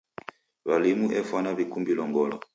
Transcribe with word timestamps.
W'alimu 0.67 1.07
efwana 1.19 1.49
w'ikumbilo 1.55 2.03
ngolo. 2.09 2.35